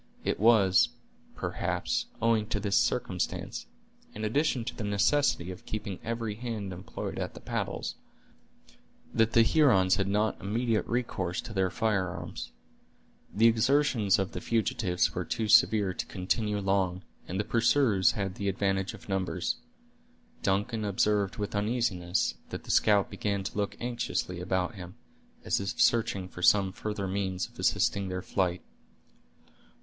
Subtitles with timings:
[0.23, 0.89] It was,
[1.35, 3.67] perhaps, owing to this circumstance,
[4.15, 7.93] in addition to the necessity of keeping every hand employed at the paddles,
[9.13, 12.51] that the Hurons had not immediate recourse to their firearms.
[13.31, 18.33] The exertions of the fugitives were too severe to continue long, and the pursuers had
[18.33, 19.57] the advantage of numbers.
[20.41, 24.95] Duncan observed with uneasiness, that the scout began to look anxiously about him,
[25.45, 28.63] as if searching for some further means of assisting their flight.